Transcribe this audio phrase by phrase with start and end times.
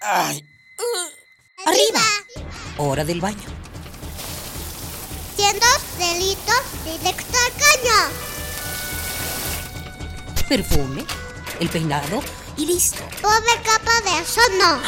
[0.00, 0.44] Ay.
[1.66, 2.00] Arriba.
[2.78, 3.36] Hora del baño.
[5.36, 5.66] Siendo
[5.98, 7.98] delitos directo al caño.
[10.48, 11.04] Perfume,
[11.60, 12.22] el peinado
[12.56, 13.02] y listo.
[13.20, 14.80] Pobre capa de ozono.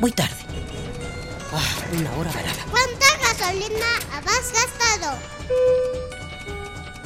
[0.00, 0.34] Voy tarde.
[1.52, 1.62] Ah,
[1.92, 2.64] una hora varada.
[2.70, 3.86] ¿Cuánta gasolina
[4.26, 5.18] has gastado?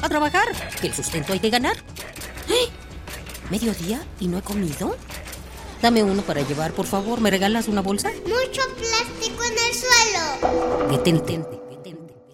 [0.01, 0.47] A trabajar,
[0.79, 1.77] que el sustento hay que ganar.
[2.49, 2.69] ¡Eh!
[3.49, 4.97] ¿Mediodía y no he comido?
[5.83, 7.19] Dame uno para llevar, por favor.
[7.19, 8.09] ¿Me regalas una bolsa?
[8.23, 10.89] Mucho plástico en el suelo.
[10.89, 11.41] Detente.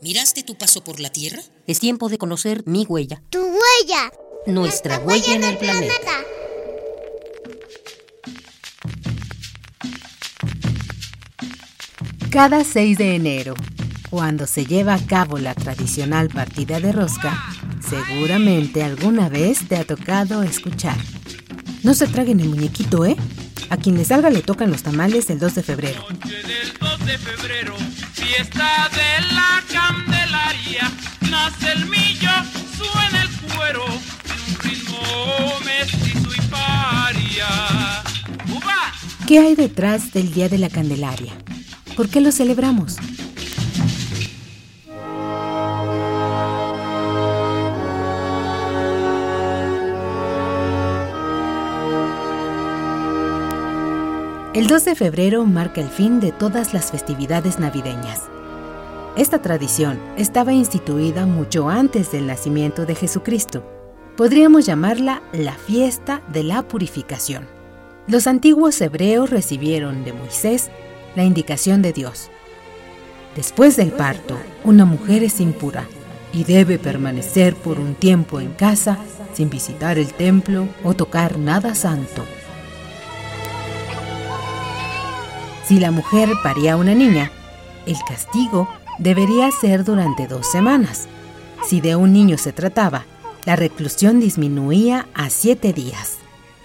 [0.04, 1.42] ¿Miraste tu paso por la Tierra?
[1.66, 3.24] Es tiempo de conocer mi huella.
[3.32, 4.12] Tu huella.
[4.46, 6.12] Nuestra huella en el planeta.
[12.30, 13.56] Cada 6 de enero,
[14.12, 17.44] cuando se lleva a cabo la tradicional partida de rosca,
[17.90, 20.98] seguramente alguna vez te ha tocado escuchar.
[21.84, 23.16] No se traguen el muñequito, ¿eh?
[23.70, 26.06] A quien le salga le tocan los tamales el 2 de febrero.
[26.10, 27.76] Noche del 2 de febrero,
[28.14, 30.92] fiesta de la Candelaria,
[31.30, 32.32] nace el millo,
[32.78, 35.00] suena el cuero, en un ritmo
[35.64, 38.04] mestizo y paria.
[38.54, 38.94] ¡Uva!
[39.28, 41.34] ¿Qué hay detrás del Día de la Candelaria?
[41.96, 42.98] ¿Por qué lo celebramos?
[54.60, 58.24] El 2 de febrero marca el fin de todas las festividades navideñas.
[59.16, 63.64] Esta tradición estaba instituida mucho antes del nacimiento de Jesucristo.
[64.18, 67.48] Podríamos llamarla la fiesta de la purificación.
[68.06, 70.70] Los antiguos hebreos recibieron de Moisés
[71.16, 72.30] la indicación de Dios.
[73.38, 75.86] Después del parto, una mujer es impura
[76.34, 78.98] y debe permanecer por un tiempo en casa
[79.32, 82.26] sin visitar el templo o tocar nada santo.
[85.70, 87.32] Si la mujer paría una niña,
[87.86, 88.68] el castigo
[88.98, 91.08] debería ser durante dos semanas.
[91.64, 93.06] Si de un niño se trataba,
[93.46, 96.18] la reclusión disminuía a siete días.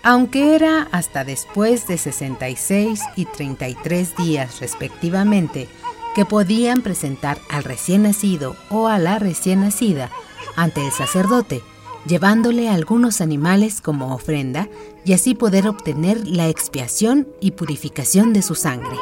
[0.02, 5.68] Aunque era hasta después de 66 y 33 días respectivamente
[6.14, 10.08] que podían presentar al recién nacido o a la recién nacida
[10.56, 11.60] ante el sacerdote,
[12.06, 14.68] llevándole algunos animales como ofrenda
[15.04, 18.96] y así poder obtener la expiación y purificación de su sangre.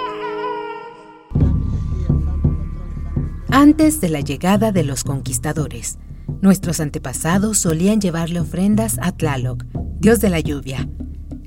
[3.51, 5.99] Antes de la llegada de los conquistadores,
[6.41, 9.65] nuestros antepasados solían llevarle ofrendas a Tlaloc,
[9.99, 10.89] dios de la lluvia.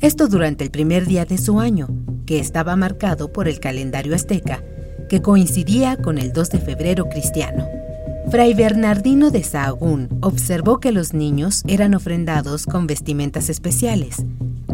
[0.01, 1.89] Esto durante el primer día de su año,
[2.25, 4.63] que estaba marcado por el calendario azteca,
[5.09, 7.67] que coincidía con el 2 de febrero cristiano.
[8.31, 14.23] Fray Bernardino de Sahagún observó que los niños eran ofrendados con vestimentas especiales.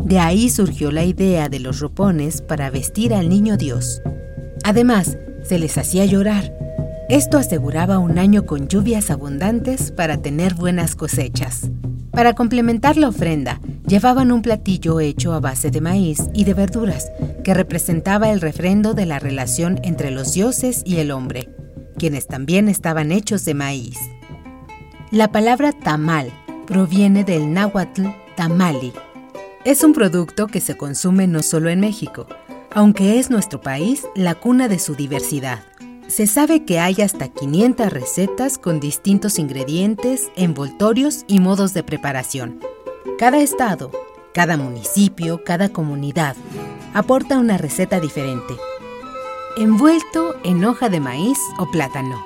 [0.06, 4.01] De ahí surgió la idea de los ropones para vestir al niño Dios.
[4.63, 6.57] Además, se les hacía llorar.
[7.09, 11.69] Esto aseguraba un año con lluvias abundantes para tener buenas cosechas.
[12.12, 17.12] Para complementar la ofrenda, llevaban un platillo hecho a base de maíz y de verduras,
[17.44, 21.50] que representaba el refrendo de la relación entre los dioses y el hombre
[21.97, 23.97] quienes también estaban hechos de maíz.
[25.12, 26.31] La palabra tamal
[26.66, 28.03] proviene del náhuatl
[28.35, 28.94] tamali.
[29.66, 32.28] Es un producto que se consume no solo en México,
[32.72, 35.59] aunque es nuestro país la cuna de su diversidad.
[36.07, 42.59] Se sabe que hay hasta 500 recetas con distintos ingredientes, envoltorios y modos de preparación.
[43.19, 43.91] Cada estado,
[44.34, 46.35] cada municipio, cada comunidad
[46.94, 48.56] aporta una receta diferente
[49.57, 52.23] envuelto en hoja de maíz o plátano,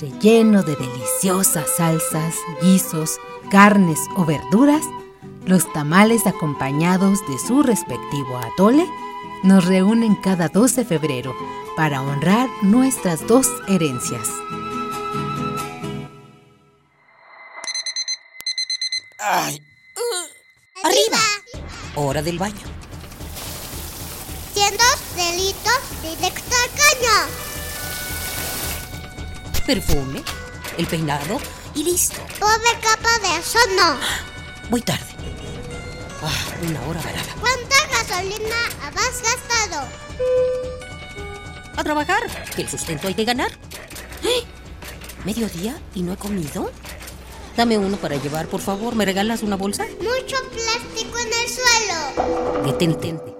[0.00, 3.18] relleno de deliciosas salsas, guisos,
[3.50, 4.82] carnes o verduras,
[5.46, 8.86] los tamales acompañados de su respectivo atole
[9.42, 11.34] nos reúnen cada 2 de febrero
[11.76, 14.28] para honrar nuestras dos herencias.
[19.18, 19.62] Ay.
[20.82, 21.18] Arriba.
[21.94, 22.54] Hora del baño.
[24.54, 24.84] Siendo
[25.16, 25.49] delitos
[26.02, 27.16] directo al caño.
[29.66, 30.22] Perfume,
[30.78, 31.40] el peinado
[31.74, 32.20] y listo.
[32.38, 33.98] Pobre capa de ozono.
[34.70, 35.04] Voy tarde.
[36.22, 37.34] Ah, una hora varada.
[37.40, 38.56] ¿Cuánta gasolina
[38.96, 39.88] has gastado?
[41.76, 42.22] A trabajar,
[42.54, 43.50] que el sustento hay que ganar.
[44.22, 44.44] ¡Eh!
[45.24, 46.70] ¿Mediodía y no he comido?
[47.56, 48.94] Dame uno para llevar, por favor.
[48.94, 49.86] ¿Me regalas una bolsa?
[49.98, 52.64] Mucho plástico en el suelo.
[52.66, 53.39] Detente.